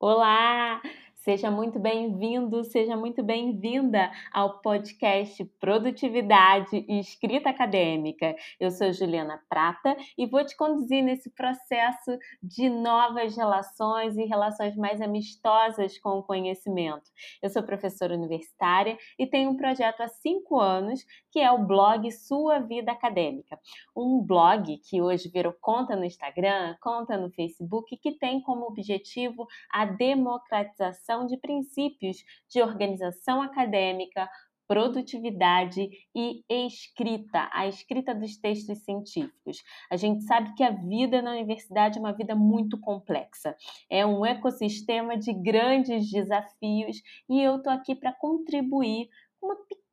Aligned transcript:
Olá! 0.00 0.80
Seja 1.18 1.50
muito 1.50 1.80
bem-vindo, 1.80 2.62
seja 2.62 2.96
muito 2.96 3.24
bem-vinda 3.24 4.08
ao 4.32 4.60
podcast 4.60 5.44
Produtividade 5.58 6.86
e 6.88 7.00
Escrita 7.00 7.50
Acadêmica. 7.50 8.36
Eu 8.58 8.70
sou 8.70 8.92
Juliana 8.92 9.42
Prata 9.48 9.96
e 10.16 10.26
vou 10.26 10.46
te 10.46 10.56
conduzir 10.56 11.02
nesse 11.02 11.28
processo 11.30 12.16
de 12.40 12.70
novas 12.70 13.36
relações 13.36 14.16
e 14.16 14.24
relações 14.26 14.76
mais 14.76 15.00
amistosas 15.00 15.98
com 15.98 16.20
o 16.20 16.22
conhecimento. 16.22 17.10
Eu 17.42 17.50
sou 17.50 17.64
professora 17.64 18.14
universitária 18.14 18.96
e 19.18 19.26
tenho 19.26 19.50
um 19.50 19.56
projeto 19.56 20.02
há 20.02 20.08
cinco 20.08 20.60
anos 20.60 21.04
que 21.32 21.40
é 21.40 21.50
o 21.50 21.66
blog 21.66 22.10
Sua 22.12 22.60
Vida 22.60 22.92
Acadêmica. 22.92 23.58
Um 23.94 24.22
blog 24.22 24.78
que 24.78 25.02
hoje 25.02 25.28
virou 25.28 25.52
conta 25.60 25.96
no 25.96 26.04
Instagram, 26.04 26.76
conta 26.80 27.18
no 27.18 27.28
Facebook, 27.32 27.96
que 27.96 28.12
tem 28.12 28.40
como 28.40 28.66
objetivo 28.66 29.48
a 29.68 29.84
democratização 29.84 31.07
de 31.26 31.36
princípios 31.38 32.18
de 32.48 32.60
organização 32.60 33.40
acadêmica, 33.40 34.28
produtividade 34.68 35.88
e 36.14 36.44
escrita, 36.48 37.48
a 37.52 37.66
escrita 37.66 38.14
dos 38.14 38.36
textos 38.36 38.84
científicos. 38.84 39.62
A 39.90 39.96
gente 39.96 40.24
sabe 40.24 40.54
que 40.54 40.62
a 40.62 40.70
vida 40.70 41.22
na 41.22 41.32
universidade 41.32 41.96
é 41.96 42.00
uma 42.00 42.12
vida 42.12 42.34
muito 42.34 42.78
complexa, 42.78 43.56
é 43.88 44.04
um 44.04 44.26
ecossistema 44.26 45.16
de 45.16 45.32
grandes 45.32 46.10
desafios 46.10 47.00
e 47.28 47.40
eu 47.40 47.56
estou 47.56 47.72
aqui 47.72 47.94
para 47.94 48.12
contribuir 48.12 49.08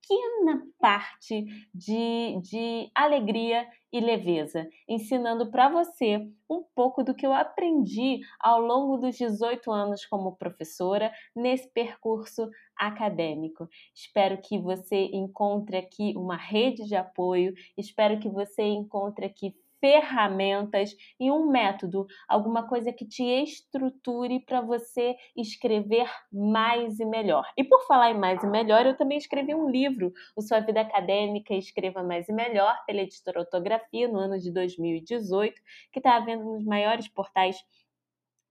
pequena 0.07 0.61
parte 0.79 1.45
de, 1.73 2.39
de 2.41 2.91
alegria 2.93 3.67
e 3.91 3.99
leveza, 3.99 4.67
ensinando 4.87 5.49
para 5.49 5.69
você 5.69 6.29
um 6.49 6.63
pouco 6.75 7.03
do 7.03 7.15
que 7.15 7.25
eu 7.25 7.33
aprendi 7.33 8.19
ao 8.39 8.59
longo 8.59 8.97
dos 8.97 9.17
18 9.17 9.71
anos 9.71 10.05
como 10.05 10.35
professora 10.35 11.11
nesse 11.35 11.67
percurso 11.71 12.49
acadêmico. 12.77 13.67
Espero 13.93 14.39
que 14.41 14.59
você 14.59 15.05
encontre 15.13 15.77
aqui 15.77 16.13
uma 16.15 16.37
rede 16.37 16.85
de 16.85 16.95
apoio, 16.95 17.53
espero 17.77 18.19
que 18.19 18.29
você 18.29 18.63
encontre 18.63 19.25
aqui 19.25 19.55
ferramentas 19.85 20.95
e 21.19 21.31
um 21.31 21.45
método, 21.47 22.07
alguma 22.27 22.67
coisa 22.67 22.91
que 22.91 23.05
te 23.05 23.23
estruture 23.23 24.39
para 24.39 24.59
você 24.59 25.15
escrever 25.37 26.09
mais 26.33 26.99
e 26.99 27.05
melhor. 27.05 27.45
E 27.55 27.63
por 27.63 27.85
falar 27.85 28.09
em 28.09 28.17
mais 28.17 28.43
e 28.43 28.47
melhor, 28.47 28.83
eu 28.87 28.97
também 28.97 29.19
escrevi 29.19 29.53
um 29.53 29.69
livro, 29.69 30.11
O 30.35 30.41
Sua 30.41 30.59
Vida 30.59 30.81
Acadêmica 30.81 31.53
Escreva 31.53 32.01
Mais 32.01 32.27
e 32.27 32.33
Melhor, 32.33 32.75
pela 32.87 33.01
editora 33.01 33.41
Ortografia, 33.41 34.07
no 34.07 34.17
ano 34.17 34.39
de 34.39 34.51
2018, 34.51 35.61
que 35.93 35.99
está 35.99 36.19
vendo 36.19 36.43
nos 36.45 36.65
maiores 36.65 37.07
portais 37.07 37.57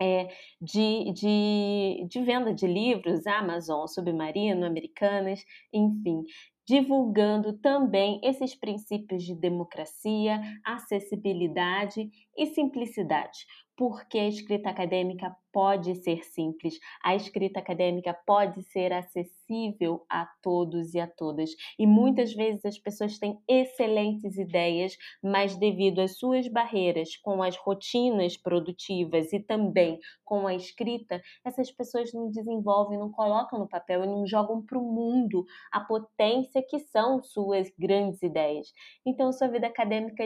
é, 0.01 0.29
de, 0.61 1.13
de, 1.13 2.07
de, 2.09 2.23
venda 2.23 2.55
de 2.55 2.67
livros, 2.67 3.27
Amazon, 3.27 3.87
Submarino, 3.89 4.65
Americanas, 4.65 5.45
enfim 5.73 6.25
divulgando 6.67 7.53
também 7.53 8.21
esses 8.23 8.55
princípios 8.55 9.23
de 9.23 9.35
democracia, 9.35 10.41
acessibilidade 10.65 12.11
e 12.37 12.47
simplicidade, 12.47 13.47
porque 13.77 14.19
a 14.19 14.29
escrita 14.29 14.71
acadêmica 14.71 15.35
pode 15.53 15.95
ser 15.95 16.25
simples, 16.25 16.75
a 17.01 17.15
escrita 17.15 17.61
acadêmica 17.61 18.13
pode 18.27 18.61
ser 18.65 18.93
acessível 18.93 20.05
a 20.11 20.27
todos 20.43 20.95
e 20.95 21.01
a 21.01 21.07
todas. 21.07 21.51
E 21.79 21.87
muitas 21.87 22.35
vezes 22.35 22.65
as 22.65 22.77
pessoas 22.77 23.21
têm 23.21 23.39
excelentes 23.49 24.37
ideias, 24.37 24.97
mas 25.23 25.57
devido 25.57 26.01
às 26.01 26.19
suas 26.19 26.49
barreiras 26.49 27.17
com 27.19 27.41
as 27.41 27.57
rotinas 27.57 28.37
produtivas 28.37 29.33
e 29.33 29.39
também 29.39 30.01
com 30.25 30.45
a 30.49 30.55
escrita, 30.57 31.23
essas 31.45 31.71
pessoas 31.71 32.13
não 32.13 32.33
desenvolvem, 32.33 32.99
não 32.99 33.13
colocam 33.13 33.61
no 33.61 33.69
papel 33.69 34.03
e 34.03 34.09
não 34.09 34.27
jogam 34.27 34.61
para 34.61 34.79
o 34.79 34.83
mundo 34.83 35.45
a 35.71 35.79
potência 35.79 36.65
que 36.69 36.81
são 36.81 37.23
suas 37.23 37.71
grandes 37.79 38.21
ideias. 38.23 38.73
Então, 39.07 39.33
sua 39.33 39.47
vida 39.47 39.69
acadêmica 39.69 40.25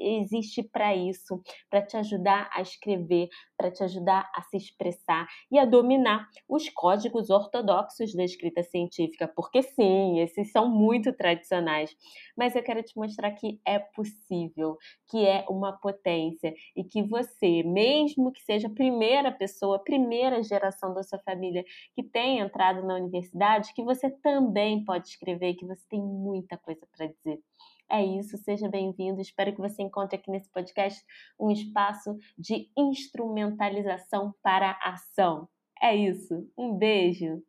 existe 0.00 0.64
para 0.64 0.96
isso, 0.96 1.40
para 1.70 1.82
te 1.82 1.96
ajudar 1.96 2.50
a 2.52 2.64
escrever, 2.68 3.28
para 3.56 3.70
te 3.70 3.82
ajudar 3.82 4.30
a 4.34 4.42
se 4.42 4.56
expressar 4.56 5.26
e 5.50 5.58
a 5.58 5.64
dominar 5.64 6.28
os 6.48 6.68
códigos 6.68 7.30
ortodoxos 7.30 8.14
da 8.14 8.24
escrita 8.24 8.62
científica, 8.62 9.26
porque 9.34 9.62
sim, 9.62 10.20
esses 10.20 10.52
são 10.52 10.68
muito 10.68 11.12
tradicionais. 11.12 11.94
Mas 12.36 12.54
eu 12.54 12.62
quero 12.62 12.82
te 12.82 12.96
mostrar 12.96 13.32
que 13.32 13.60
é 13.66 13.78
possível, 13.78 14.76
que 15.08 15.26
é 15.26 15.44
uma 15.48 15.72
potência 15.72 16.54
e 16.76 16.84
que 16.84 17.02
você, 17.02 17.62
mesmo 17.62 18.32
que 18.32 18.42
seja 18.42 18.68
a 18.68 18.74
primeira 18.74 19.32
pessoa, 19.32 19.82
primeira 19.82 20.42
geração 20.42 20.94
da 20.94 21.02
sua 21.02 21.18
família 21.18 21.64
que 21.94 22.02
tenha 22.02 22.44
entrado 22.44 22.86
na 22.86 22.94
universidade, 22.94 23.72
que 23.74 23.82
você 23.82 24.10
também 24.10 24.84
pode 24.84 25.08
escrever, 25.08 25.54
que 25.54 25.66
você 25.66 25.84
tem 25.88 26.00
muita 26.00 26.56
coisa 26.58 26.86
para 26.96 27.06
dizer. 27.06 27.40
É 27.90 28.04
isso, 28.04 28.36
seja 28.36 28.68
bem-vindo. 28.68 29.20
Espero 29.20 29.50
que 29.52 29.60
você 29.60 29.82
encontre 29.82 30.16
aqui 30.16 30.30
nesse 30.30 30.50
podcast 30.50 31.02
um 31.40 31.50
espaço 31.50 32.18
de 32.36 32.70
instrumentalização 32.76 34.34
para 34.42 34.72
a 34.82 34.92
ação. 34.92 35.48
É 35.80 35.96
isso. 35.96 36.46
Um 36.56 36.76
beijo. 36.76 37.42